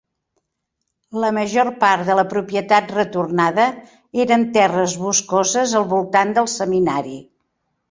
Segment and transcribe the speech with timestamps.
[1.23, 3.69] La major part de la propietat retornada
[4.25, 7.17] eren terres boscoses al voltant del seminari.